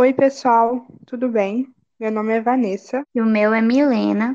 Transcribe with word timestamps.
Oi, 0.00 0.14
pessoal, 0.14 0.86
tudo 1.04 1.28
bem? 1.28 1.68
Meu 1.98 2.10
nome 2.10 2.32
é 2.32 2.40
Vanessa. 2.40 3.02
E 3.14 3.20
o 3.20 3.26
meu 3.26 3.52
é 3.52 3.60
Milena. 3.60 4.34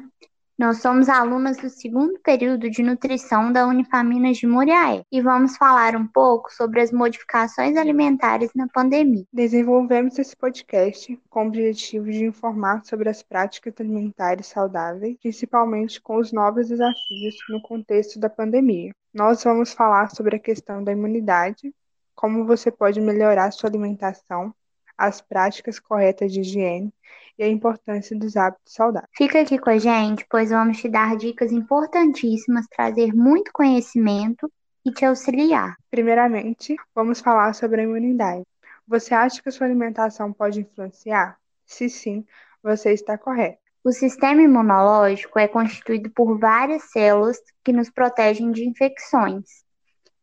Nós 0.56 0.78
somos 0.78 1.10
alunas 1.10 1.58
do 1.58 1.72
segundo 1.72 2.20
período 2.20 2.70
de 2.70 2.84
nutrição 2.84 3.52
da 3.52 3.66
Unifaminas 3.66 4.38
de 4.38 4.46
Muriaé 4.46 5.02
e 5.12 5.22
vamos 5.22 5.58
falar 5.58 5.96
um 5.96 6.06
pouco 6.06 6.54
sobre 6.54 6.82
as 6.82 6.92
modificações 6.92 7.78
alimentares 7.78 8.52
na 8.54 8.68
pandemia. 8.68 9.26
Desenvolvemos 9.34 10.20
esse 10.20 10.38
podcast 10.38 11.20
com 11.32 11.46
o 11.46 11.48
objetivo 11.48 12.12
de 12.12 12.26
informar 12.26 12.86
sobre 12.86 13.10
as 13.10 13.24
práticas 13.24 13.74
alimentares 13.80 14.46
saudáveis, 14.46 15.18
principalmente 15.20 16.00
com 16.00 16.18
os 16.18 16.32
novos 16.32 16.68
desafios 16.68 17.36
no 17.50 17.60
contexto 17.64 18.20
da 18.20 18.30
pandemia. 18.30 18.92
Nós 19.12 19.44
vamos 19.44 19.74
falar 19.74 20.12
sobre 20.12 20.36
a 20.36 20.40
questão 20.40 20.84
da 20.84 20.92
imunidade, 20.92 21.74
como 22.14 22.46
você 22.46 22.70
pode 22.70 23.02
melhorar 23.02 23.50
sua 23.50 23.68
alimentação, 23.68 24.54
as 24.98 25.22
práticas 25.22 25.80
corretas 25.80 26.32
de 26.32 26.42
higiene 26.42 26.94
e 27.38 27.44
a 27.44 27.48
importância 27.48 28.18
dos 28.18 28.38
hábitos 28.38 28.74
saudáveis. 28.74 29.12
Fica 29.16 29.42
aqui 29.42 29.58
com 29.60 29.70
a 29.70 29.78
gente, 29.78 30.26
pois 30.30 30.50
vamos 30.50 30.78
te 30.78 30.88
dar 30.88 31.18
dicas 31.18 31.52
importantíssimas, 31.52 32.68
trazer 32.68 33.14
muito 33.14 33.52
conhecimento 33.54 34.52
e 34.86 34.92
te 34.92 35.06
auxiliar. 35.06 35.76
Primeiramente, 35.90 36.76
vamos 36.94 37.20
falar 37.20 37.54
sobre 37.54 37.82
a 37.82 37.84
imunidade. 37.84 38.44
Você 38.88 39.14
acha 39.14 39.42
que 39.42 39.50
a 39.50 39.52
sua 39.52 39.68
alimentação 39.68 40.32
pode 40.32 40.62
influenciar? 40.62 41.38
Se 41.66 41.90
sim, 41.90 42.24
você 42.62 42.94
está 42.94 43.18
correto. 43.18 43.58
O 43.84 43.92
sistema 43.92 44.42
imunológico 44.42 45.38
é 45.38 45.48
constituído 45.48 46.10
por 46.12 46.40
várias 46.40 46.92
células 46.92 47.38
que 47.64 47.72
nos 47.72 47.90
protegem 47.90 48.52
de 48.52 48.68
infecções. 48.68 49.64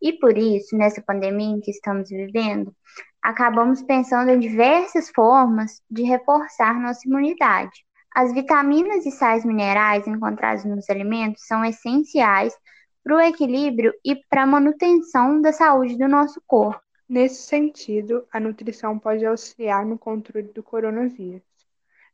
E 0.01 0.13
por 0.13 0.37
isso, 0.37 0.77
nessa 0.77 1.01
pandemia 1.01 1.57
em 1.57 1.61
que 1.61 1.71
estamos 1.71 2.09
vivendo, 2.09 2.75
acabamos 3.23 3.83
pensando 3.83 4.31
em 4.31 4.41
diversas 4.41 5.09
formas 5.11 5.81
de 5.89 6.03
reforçar 6.03 6.81
nossa 6.81 7.07
imunidade. 7.07 7.85
As 8.15 8.33
vitaminas 8.33 9.07
e 9.07 9.11
sais 9.11 9.45
minerais 9.45 10.07
encontrados 10.07 10.65
nos 10.65 10.91
alimentos 10.91 11.47
são 11.47 11.65
essenciais 11.65 12.55
para 13.03 13.17
o 13.17 13.21
equilíbrio 13.21 13.95
e 14.05 14.17
para 14.17 14.43
a 14.43 14.47
manutenção 14.47 15.41
da 15.41 15.53
saúde 15.53 15.97
do 15.97 16.09
nosso 16.09 16.43
corpo. 16.47 16.83
Nesse 17.09 17.43
sentido, 17.43 18.27
a 18.33 18.41
nutrição 18.41 18.99
pode 18.99 19.25
auxiliar 19.25 19.85
no 19.87 19.99
controle 19.99 20.49
do 20.53 20.63
coronavírus. 20.63 21.43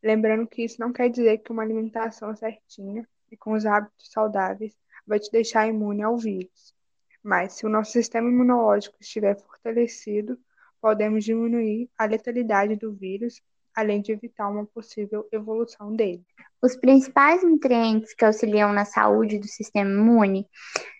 Lembrando 0.02 0.46
que 0.46 0.62
isso 0.64 0.80
não 0.80 0.92
quer 0.92 1.08
dizer 1.08 1.38
que 1.38 1.50
uma 1.50 1.62
alimentação 1.62 2.34
certinha 2.34 3.06
e 3.30 3.36
com 3.36 3.52
os 3.52 3.66
hábitos 3.66 4.10
saudáveis 4.10 4.76
vai 5.06 5.18
te 5.18 5.30
deixar 5.30 5.66
imune 5.66 6.02
ao 6.02 6.16
vírus. 6.16 6.74
Mas 7.22 7.54
se 7.54 7.66
o 7.66 7.68
nosso 7.68 7.92
sistema 7.92 8.28
imunológico 8.28 8.96
estiver 9.00 9.36
fortalecido, 9.36 10.38
podemos 10.80 11.24
diminuir 11.24 11.88
a 11.98 12.04
letalidade 12.04 12.76
do 12.76 12.92
vírus, 12.92 13.40
além 13.74 14.00
de 14.00 14.12
evitar 14.12 14.48
uma 14.48 14.66
possível 14.66 15.26
evolução 15.32 15.94
dele. 15.94 16.22
Os 16.60 16.76
principais 16.76 17.42
nutrientes 17.42 18.14
que 18.14 18.24
auxiliam 18.24 18.72
na 18.72 18.84
saúde 18.84 19.38
do 19.38 19.46
sistema 19.46 19.90
imune 19.90 20.46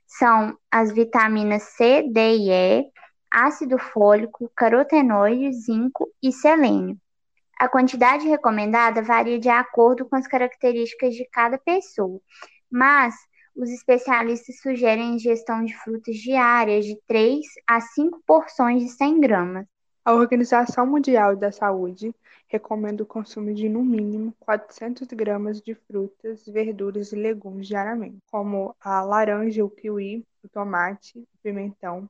são 0.07 0.57
as 0.71 0.93
vitaminas 0.93 1.63
C, 1.63 2.03
D 2.11 2.37
e 2.37 2.51
E, 2.51 2.85
ácido 3.31 3.79
fólico, 3.79 4.51
carotenoide, 4.55 5.53
zinco 5.53 6.09
e 6.23 6.33
selênio. 6.33 6.97
A 7.59 7.69
quantidade 7.69 8.29
recomendada 8.29 9.03
varia 9.03 9.39
de 9.39 9.49
acordo 9.49 10.09
com 10.09 10.15
as 10.15 10.29
características 10.29 11.15
de 11.15 11.29
cada 11.31 11.59
pessoa, 11.59 12.21
mas 12.71 13.15
os 13.59 13.71
especialistas 13.71 14.61
sugerem 14.61 15.03
a 15.03 15.15
ingestão 15.15 15.65
de 15.65 15.77
frutas 15.77 16.17
diárias 16.17 16.85
de 16.85 16.97
3 17.09 17.45
a 17.67 17.81
5 17.81 18.23
porções 18.25 18.85
de 18.85 18.91
100 18.91 19.21
gramas. 19.21 19.67
A 20.05 20.15
Organização 20.15 20.87
Mundial 20.87 21.35
da 21.35 21.51
Saúde 21.51 22.15
recomenda 22.47 23.03
o 23.03 23.07
consumo 23.07 23.53
de, 23.53 23.69
no 23.69 23.83
mínimo, 23.83 24.33
400 24.39 25.09
gramas 25.09 25.61
de 25.61 25.75
frutas, 25.75 26.47
verduras 26.47 27.11
e 27.11 27.17
legumes 27.17 27.67
diariamente, 27.67 28.19
como 28.31 28.77
a 28.81 29.03
laranja, 29.03 29.65
o 29.65 29.69
kiwi, 29.69 30.25
o 30.45 30.49
tomate, 30.49 31.19
o 31.19 31.39
pimentão, 31.43 32.09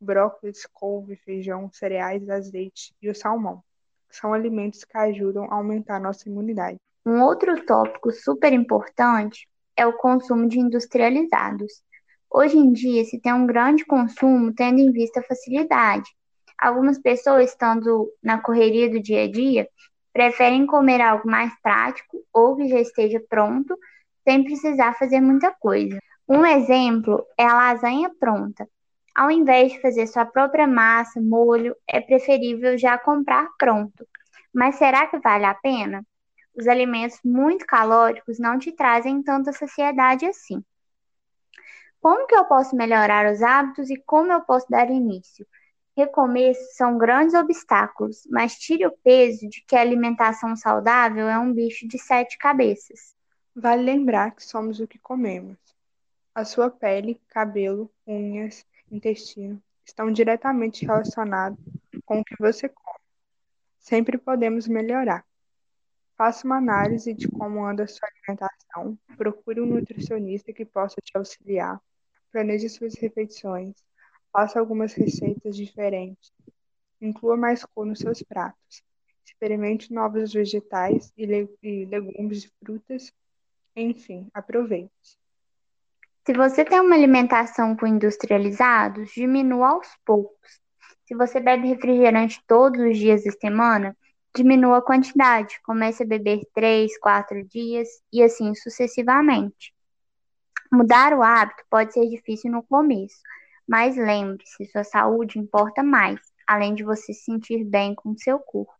brócolis, 0.00 0.66
couve, 0.72 1.16
feijão, 1.16 1.68
cereais, 1.72 2.30
azeite 2.30 2.94
e 3.02 3.10
o 3.10 3.14
salmão. 3.14 3.60
São 4.08 4.32
alimentos 4.32 4.84
que 4.84 4.96
ajudam 4.96 5.46
a 5.50 5.56
aumentar 5.56 6.00
nossa 6.00 6.28
imunidade. 6.28 6.78
Um 7.04 7.22
outro 7.22 7.66
tópico 7.66 8.12
super 8.12 8.52
importante 8.52 9.48
é 9.76 9.86
o 9.86 9.92
consumo 9.92 10.48
de 10.48 10.58
industrializados. 10.58 11.72
Hoje 12.30 12.56
em 12.56 12.72
dia 12.72 13.04
se 13.04 13.20
tem 13.20 13.32
um 13.32 13.46
grande 13.46 13.84
consumo 13.84 14.52
tendo 14.52 14.78
em 14.80 14.90
vista 14.90 15.20
a 15.20 15.22
facilidade. 15.22 16.10
Algumas 16.58 16.98
pessoas, 16.98 17.50
estando 17.50 18.08
na 18.22 18.40
correria 18.40 18.88
do 18.90 19.00
dia 19.00 19.24
a 19.24 19.30
dia, 19.30 19.68
preferem 20.12 20.66
comer 20.66 21.00
algo 21.00 21.28
mais 21.28 21.52
prático 21.60 22.18
ou 22.32 22.56
que 22.56 22.68
já 22.68 22.80
esteja 22.80 23.22
pronto, 23.28 23.76
sem 24.24 24.42
precisar 24.42 24.94
fazer 24.94 25.20
muita 25.20 25.52
coisa. 25.52 25.98
Um 26.28 26.44
exemplo 26.44 27.24
é 27.38 27.44
a 27.44 27.54
lasanha 27.54 28.10
pronta. 28.18 28.66
Ao 29.14 29.30
invés 29.30 29.72
de 29.72 29.80
fazer 29.80 30.06
sua 30.06 30.26
própria 30.26 30.66
massa, 30.66 31.20
molho, 31.20 31.76
é 31.88 32.00
preferível 32.00 32.76
já 32.76 32.98
comprar 32.98 33.46
pronto. 33.58 34.06
Mas 34.52 34.76
será 34.76 35.06
que 35.06 35.18
vale 35.18 35.44
a 35.44 35.54
pena? 35.54 36.04
Os 36.56 36.66
alimentos 36.66 37.20
muito 37.24 37.66
calóricos 37.66 38.38
não 38.38 38.58
te 38.58 38.72
trazem 38.72 39.22
tanta 39.22 39.52
saciedade 39.52 40.24
assim. 40.24 40.64
Como 42.00 42.26
que 42.26 42.34
eu 42.34 42.44
posso 42.44 42.74
melhorar 42.74 43.30
os 43.32 43.42
hábitos 43.42 43.90
e 43.90 43.96
como 43.96 44.32
eu 44.32 44.40
posso 44.40 44.66
dar 44.70 44.90
início? 44.90 45.46
Recomeços 45.96 46.74
são 46.76 46.98
grandes 46.98 47.34
obstáculos, 47.34 48.26
mas 48.30 48.56
tire 48.56 48.86
o 48.86 48.96
peso 48.98 49.48
de 49.48 49.64
que 49.66 49.74
a 49.74 49.80
alimentação 49.80 50.54
saudável 50.54 51.28
é 51.28 51.38
um 51.38 51.52
bicho 51.52 51.86
de 51.88 51.98
sete 51.98 52.38
cabeças. 52.38 53.14
Vale 53.54 53.82
lembrar 53.82 54.32
que 54.32 54.44
somos 54.44 54.78
o 54.78 54.86
que 54.86 54.98
comemos. 54.98 55.56
A 56.34 56.44
sua 56.44 56.70
pele, 56.70 57.20
cabelo, 57.28 57.90
unhas, 58.06 58.64
intestino 58.90 59.60
estão 59.84 60.12
diretamente 60.12 60.84
relacionados 60.84 61.58
com 62.04 62.20
o 62.20 62.24
que 62.24 62.36
você 62.38 62.68
come. 62.68 63.00
Sempre 63.78 64.18
podemos 64.18 64.68
melhorar. 64.68 65.24
Faça 66.16 66.46
uma 66.46 66.56
análise 66.56 67.12
de 67.12 67.28
como 67.28 67.64
anda 67.64 67.84
a 67.84 67.86
sua 67.86 68.08
alimentação, 68.08 68.98
procure 69.16 69.60
um 69.60 69.66
nutricionista 69.66 70.52
que 70.52 70.64
possa 70.64 70.96
te 71.02 71.16
auxiliar, 71.16 71.78
planeje 72.32 72.68
suas 72.70 72.94
refeições, 72.94 73.74
faça 74.32 74.58
algumas 74.58 74.94
receitas 74.94 75.54
diferentes, 75.54 76.32
inclua 77.00 77.36
mais 77.36 77.64
cor 77.64 77.84
nos 77.84 77.98
seus 77.98 78.22
pratos, 78.22 78.82
experimente 79.24 79.92
novos 79.92 80.32
vegetais 80.32 81.12
e, 81.18 81.48
e 81.62 81.84
legumes 81.84 82.44
e 82.44 82.52
frutas, 82.64 83.12
enfim, 83.74 84.28
aproveite. 84.32 85.18
Se 86.24 86.32
você 86.32 86.64
tem 86.64 86.80
uma 86.80 86.96
alimentação 86.96 87.76
com 87.76 87.86
industrializados, 87.86 89.10
diminua 89.10 89.68
aos 89.68 89.88
poucos. 90.04 90.60
Se 91.06 91.14
você 91.14 91.38
bebe 91.38 91.68
refrigerante 91.68 92.42
todos 92.46 92.80
os 92.80 92.96
dias 92.98 93.22
da 93.22 93.30
semana, 93.32 93.96
diminua 94.36 94.78
a 94.78 94.82
quantidade, 94.82 95.58
comece 95.62 96.02
a 96.02 96.06
beber 96.06 96.42
3, 96.54 96.98
4 96.98 97.42
dias 97.44 97.88
e 98.12 98.22
assim 98.22 98.54
sucessivamente. 98.54 99.74
Mudar 100.70 101.14
o 101.14 101.22
hábito 101.22 101.64
pode 101.70 101.94
ser 101.94 102.06
difícil 102.08 102.50
no 102.50 102.62
começo, 102.62 103.16
mas 103.66 103.96
lembre-se, 103.96 104.66
sua 104.66 104.84
saúde 104.84 105.38
importa 105.38 105.82
mais, 105.82 106.20
além 106.46 106.74
de 106.74 106.84
você 106.84 107.14
se 107.14 107.24
sentir 107.24 107.64
bem 107.64 107.94
com 107.94 108.16
seu 108.16 108.38
corpo. 108.38 108.72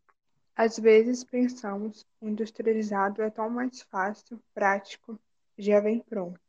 Às 0.54 0.78
vezes 0.78 1.24
pensamos, 1.24 2.04
o 2.20 2.28
industrializado 2.28 3.22
é 3.22 3.30
tão 3.30 3.48
mais 3.48 3.82
fácil, 3.82 4.38
prático, 4.54 5.18
já 5.56 5.80
vem 5.80 6.00
pronto. 6.00 6.40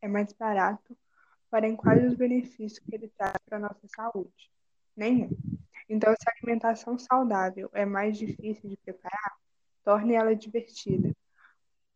É 0.00 0.06
mais 0.06 0.32
barato, 0.32 0.96
porém 1.50 1.74
quais 1.74 2.04
os 2.04 2.14
benefícios 2.14 2.78
que 2.78 2.94
ele 2.94 3.08
traz 3.16 3.34
para 3.44 3.58
a 3.58 3.60
nossa 3.60 3.86
saúde? 3.94 4.50
Nenhum. 4.96 5.30
Então, 5.88 6.12
se 6.12 6.28
a 6.28 6.32
alimentação 6.36 6.98
saudável 6.98 7.70
é 7.72 7.84
mais 7.86 8.18
difícil 8.18 8.68
de 8.68 8.76
preparar, 8.76 9.32
torne 9.84 10.14
ela 10.14 10.36
divertida. 10.36 11.10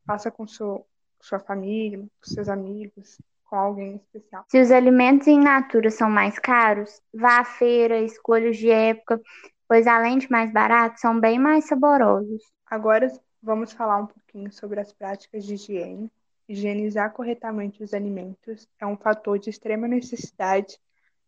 Faça 0.07 0.31
com 0.31 0.47
sua, 0.47 0.83
sua 1.21 1.39
família, 1.39 1.99
com 1.99 2.09
seus 2.23 2.49
amigos, 2.49 3.19
com 3.45 3.57
alguém 3.57 3.97
especial. 3.97 4.45
Se 4.49 4.61
os 4.61 4.71
alimentos 4.71 5.29
em 5.29 5.39
natura 5.39 5.91
são 5.91 6.09
mais 6.09 6.39
caros, 6.39 7.03
vá 7.13 7.41
à 7.41 7.45
feira, 7.45 8.01
escolha 8.01 8.51
os 8.51 8.57
de 8.57 8.71
época, 8.71 9.21
pois 9.69 9.87
além 9.87 10.19
de 10.19 10.31
mais 10.31 10.51
baratos, 10.51 11.03
são 11.03 11.21
bem 11.21 11.39
mais 11.39 11.67
saborosos. 11.67 12.43
Agora 12.67 13.13
vamos 13.43 13.73
falar 13.73 13.99
um 13.99 14.07
pouquinho 14.07 14.51
sobre 14.51 14.81
as 14.81 14.93
práticas 14.93 15.45
de 15.45 15.55
higiene. 15.55 16.11
Higienizar 16.49 17.13
corretamente 17.13 17.83
os 17.83 17.93
alimentos 17.93 18.67
é 18.81 18.87
um 18.87 18.97
fator 18.97 19.39
de 19.39 19.51
extrema 19.51 19.87
necessidade 19.87 20.79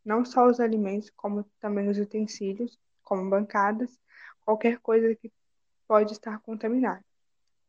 não 0.04 0.24
só 0.24 0.46
os 0.46 0.60
alimentos, 0.60 1.10
como 1.16 1.44
também 1.60 1.88
os 1.88 1.98
utensílios, 1.98 2.78
como 3.02 3.28
bancadas, 3.28 3.98
qualquer 4.44 4.78
coisa 4.78 5.14
que 5.14 5.32
pode 5.86 6.12
estar 6.12 6.38
contaminada. 6.40 7.04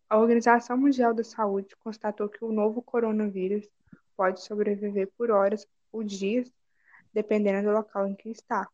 A 0.09 0.17
Organização 0.17 0.77
Mundial 0.77 1.13
da 1.13 1.23
Saúde 1.23 1.75
constatou 1.79 2.29
que 2.29 2.43
o 2.43 2.51
novo 2.51 2.81
coronavírus 2.81 3.67
pode 4.15 4.41
sobreviver 4.41 5.09
por 5.17 5.31
horas 5.31 5.67
ou 5.91 6.03
dias, 6.03 6.51
dependendo 7.13 7.67
do 7.67 7.73
local 7.73 8.07
em 8.07 8.15
que 8.15 8.29
está. 8.29 8.67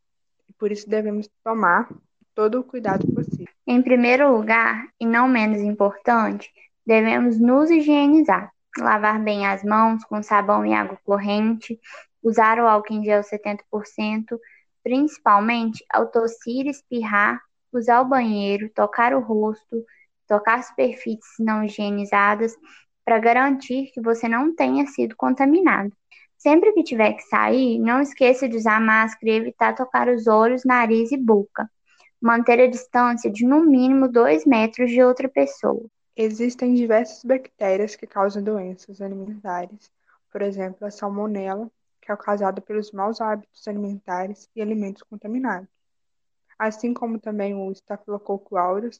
E 0.50 0.54
por 0.54 0.72
isso 0.72 0.90
devemos 0.90 1.30
tomar 1.44 1.90
todo 2.36 2.60
o 2.60 2.64
cuidado 2.64 3.08
possível. 3.14 3.54
Em 3.66 3.82
primeiro 3.82 4.36
lugar, 4.36 4.88
e 5.00 5.06
não 5.06 5.28
menos 5.28 5.62
importante, 5.62 6.52
devemos 6.86 7.40
nos 7.40 7.70
higienizar, 7.70 8.52
lavar 8.78 9.22
bem 9.24 9.46
as 9.46 9.64
mãos 9.64 10.04
com 10.06 10.22
sabão 10.22 10.66
e 10.66 10.74
água 10.74 10.98
corrente, 11.04 11.80
usar 12.24 12.60
o 12.60 12.68
álcool 12.68 12.94
em 12.94 13.04
gel 13.04 13.22
70%, 13.24 14.40
principalmente 14.84 15.84
ao 15.90 16.08
tossir, 16.08 16.68
espirrar, 16.68 17.42
usar 17.72 18.02
o 18.02 18.06
banheiro, 18.06 18.70
tocar 18.70 19.14
o 19.14 19.20
rosto, 19.20 19.86
tocar 20.28 20.64
superfícies 20.64 21.36
não 21.40 21.64
higienizadas, 21.64 22.56
para 23.04 23.20
garantir 23.20 23.92
que 23.94 24.02
você 24.02 24.28
não 24.28 24.56
tenha 24.56 24.86
sido 24.88 25.16
contaminado. 25.16 25.92
Sempre 26.38 26.72
que 26.74 26.84
tiver 26.84 27.14
que 27.14 27.24
sair, 27.24 27.78
não 27.80 28.02
esqueça 28.02 28.48
de 28.48 28.58
usar 28.58 28.80
máscara 28.80 29.32
e 29.32 29.36
evitar 29.36 29.76
tocar 29.76 30.08
os 30.08 30.28
olhos, 30.28 30.64
nariz 30.66 31.12
e 31.12 31.18
boca. 31.18 31.70
Manter 32.20 32.62
a 32.62 32.68
distância 32.68 33.32
de 33.32 33.46
no 33.46 33.64
mínimo 33.64 34.08
2 34.08 34.46
metros 34.46 34.90
de 34.90 35.04
outra 35.04 35.28
pessoa. 35.28 35.86
Existem 36.16 36.74
diversas 36.74 37.24
bactérias 37.24 37.96
que 37.96 38.08
causam 38.08 38.44
doenças 38.44 39.02
alimentares, 39.02 39.92
por 40.32 40.42
exemplo, 40.42 40.86
a 40.86 40.92
salmonela, 40.92 41.70
que 42.02 42.12
é 42.12 42.18
causada 42.18 42.62
pelos 42.62 42.92
maus 42.92 43.22
hábitos 43.22 43.68
alimentares 43.68 44.50
e 44.56 44.62
alimentos 44.62 45.04
contaminados, 45.04 45.70
assim 46.58 46.94
como 46.94 47.20
também 47.20 47.54
o 47.54 47.72
Staphylococcus 47.72 48.58
aureus, 48.58 49.00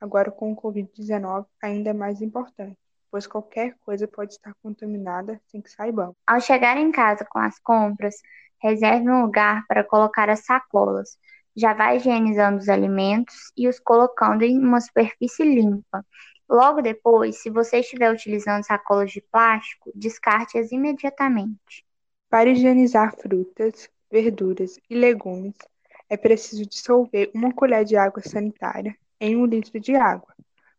agora 0.00 0.30
com 0.30 0.52
o 0.52 0.56
Covid-19 0.56 1.46
ainda 1.62 1.90
é 1.90 1.92
mais 1.92 2.22
importante 2.22 2.78
pois 3.14 3.28
qualquer 3.28 3.76
coisa 3.78 4.08
pode 4.08 4.32
estar 4.32 4.52
contaminada 4.60 5.40
sem 5.46 5.62
que 5.62 5.70
saibamos. 5.70 6.16
Ao 6.26 6.40
chegar 6.40 6.76
em 6.76 6.90
casa 6.90 7.24
com 7.24 7.38
as 7.38 7.60
compras, 7.60 8.16
reserve 8.60 9.08
um 9.08 9.22
lugar 9.22 9.64
para 9.68 9.84
colocar 9.84 10.28
as 10.28 10.44
sacolas. 10.44 11.16
Já 11.54 11.72
vá 11.74 11.94
higienizando 11.94 12.58
os 12.58 12.68
alimentos 12.68 13.52
e 13.56 13.68
os 13.68 13.78
colocando 13.78 14.42
em 14.42 14.58
uma 14.58 14.80
superfície 14.80 15.44
limpa. 15.44 16.04
Logo 16.50 16.82
depois, 16.82 17.40
se 17.40 17.50
você 17.50 17.78
estiver 17.78 18.12
utilizando 18.12 18.66
sacolas 18.66 19.12
de 19.12 19.20
plástico, 19.20 19.92
descarte-as 19.94 20.72
imediatamente. 20.72 21.86
Para 22.28 22.50
higienizar 22.50 23.16
frutas, 23.16 23.88
verduras 24.10 24.78
e 24.90 24.94
legumes, 24.94 25.56
é 26.08 26.16
preciso 26.16 26.66
dissolver 26.66 27.30
uma 27.34 27.52
colher 27.54 27.84
de 27.84 27.96
água 27.96 28.22
sanitária 28.22 28.96
em 29.20 29.36
um 29.36 29.46
litro 29.46 29.80
de 29.80 29.94
água 29.94 30.34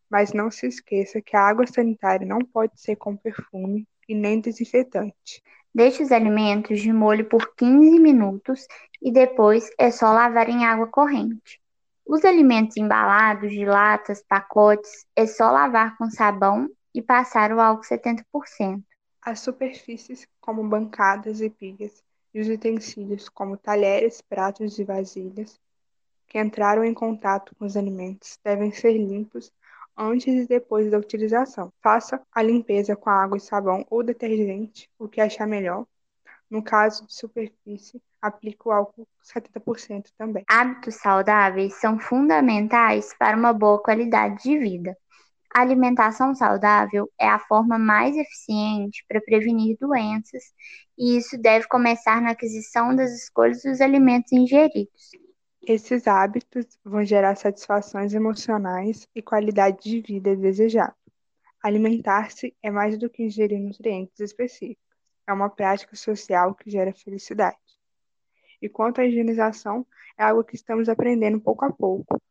mas 0.09 0.33
não 0.33 0.49
se 0.51 0.67
esqueça 0.67 1.21
que 1.21 1.35
a 1.35 1.41
água 1.41 1.65
sanitária 1.67 2.25
não 2.25 2.39
pode 2.39 2.79
ser 2.79 2.95
com 2.95 3.15
perfume 3.15 3.87
e 4.07 4.15
nem 4.15 4.39
desinfetante. 4.39 5.43
Deixe 5.73 6.01
os 6.01 6.11
alimentos 6.11 6.79
de 6.79 6.93
molho 6.93 7.25
por 7.25 7.53
15 7.55 7.99
minutos 7.99 8.65
e 9.01 9.11
depois 9.11 9.69
é 9.77 9.91
só 9.91 10.13
lavar 10.13 10.49
em 10.49 10.63
água 10.65 10.87
corrente. 10.87 11.59
Os 12.05 12.23
alimentos 12.23 12.77
embalados 12.77 13.51
de 13.51 13.65
latas, 13.65 14.23
pacotes, 14.27 15.05
é 15.15 15.25
só 15.25 15.51
lavar 15.51 15.97
com 15.97 16.09
sabão 16.09 16.69
e 16.93 17.01
passar 17.01 17.51
o 17.51 17.59
álcool 17.59 17.83
70%. 17.83 18.81
As 19.25 19.39
superfícies, 19.39 20.27
como 20.39 20.63
bancadas 20.69 21.41
e 21.41 21.49
pias, 21.49 22.03
e 22.31 22.39
os 22.39 22.47
utensílios, 22.47 23.27
como 23.27 23.57
talheres, 23.57 24.21
pratos 24.21 24.77
e 24.77 24.83
vasilhas, 24.83 25.59
que 26.27 26.39
entraram 26.39 26.85
em 26.85 26.93
contato 26.93 27.55
com 27.55 27.65
os 27.65 27.75
alimentos, 27.75 28.37
devem 28.43 28.71
ser 28.71 28.93
limpos 28.93 29.51
antes 29.97 30.43
e 30.43 30.47
depois 30.47 30.91
da 30.91 30.99
utilização. 30.99 31.73
Faça 31.81 32.21
a 32.31 32.43
limpeza 32.43 32.95
com 32.95 33.09
água 33.09 33.37
e 33.37 33.41
sabão 33.41 33.83
ou 33.89 34.03
detergente, 34.03 34.87
o 34.99 35.07
que 35.07 35.19
achar 35.19 35.47
melhor. 35.47 35.87
No 36.47 36.61
caso 36.61 37.07
de 37.07 37.15
superfície, 37.15 37.99
aplique 38.21 38.67
o 38.67 38.71
álcool 38.71 39.07
70% 39.23 40.11
também. 40.15 40.45
Hábitos 40.47 40.97
saudáveis 40.97 41.73
são 41.73 41.97
fundamentais 41.97 43.11
para 43.17 43.35
uma 43.35 43.51
boa 43.51 43.81
qualidade 43.81 44.43
de 44.43 44.55
vida. 44.55 44.95
A 45.55 45.61
alimentação 45.61 46.35
saudável 46.35 47.09
é 47.17 47.29
a 47.29 47.39
forma 47.39 47.79
mais 47.79 48.17
eficiente 48.17 49.05
para 49.07 49.21
prevenir 49.21 49.77
doenças, 49.79 50.43
e 50.97 51.15
isso 51.15 51.37
deve 51.41 51.65
começar 51.69 52.21
na 52.21 52.31
aquisição 52.31 52.93
das 52.93 53.13
escolhas 53.13 53.63
dos 53.63 53.79
alimentos 53.79 54.33
ingeridos. 54.33 55.11
Esses 55.65 56.07
hábitos 56.07 56.77
vão 56.83 57.05
gerar 57.05 57.37
satisfações 57.37 58.13
emocionais 58.13 59.07
e 59.15 59.21
qualidade 59.21 59.77
de 59.81 60.01
vida 60.01 60.35
desejável. 60.35 60.93
Alimentar-se 61.63 62.53
é 62.61 62.69
mais 62.69 62.97
do 62.97 63.09
que 63.09 63.23
ingerir 63.23 63.61
nutrientes 63.61 64.19
específicos, 64.19 64.83
é 65.25 65.31
uma 65.31 65.49
prática 65.49 65.95
social 65.95 66.53
que 66.53 66.69
gera 66.69 66.91
felicidade. 66.91 67.55
E 68.61 68.67
quanto 68.67 68.99
à 68.99 69.05
higienização, 69.05 69.87
é 70.17 70.25
algo 70.25 70.43
que 70.43 70.55
estamos 70.57 70.89
aprendendo 70.89 71.39
pouco 71.39 71.63
a 71.63 71.71
pouco 71.71 72.21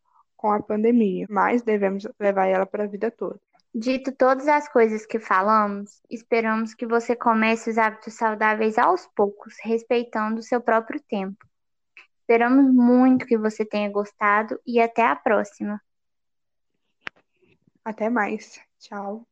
com 0.44 0.52
a 0.52 0.62
pandemia, 0.62 1.26
mas 1.30 1.62
devemos 1.62 2.06
levar 2.20 2.44
ela 2.44 2.66
para 2.66 2.84
a 2.84 2.86
vida 2.86 3.10
toda. 3.10 3.40
Dito 3.74 4.12
todas 4.12 4.46
as 4.46 4.68
coisas 4.68 5.06
que 5.06 5.18
falamos, 5.18 6.02
esperamos 6.10 6.74
que 6.74 6.86
você 6.86 7.16
comece 7.16 7.70
os 7.70 7.78
hábitos 7.78 8.12
saudáveis 8.12 8.76
aos 8.76 9.06
poucos, 9.16 9.54
respeitando 9.62 10.40
o 10.40 10.42
seu 10.42 10.60
próprio 10.60 11.00
tempo. 11.08 11.48
Esperamos 12.20 12.70
muito 12.70 13.24
que 13.24 13.38
você 13.38 13.64
tenha 13.64 13.90
gostado 13.90 14.60
e 14.66 14.78
até 14.78 15.06
a 15.06 15.16
próxima. 15.16 15.80
Até 17.82 18.10
mais. 18.10 18.60
Tchau. 18.78 19.26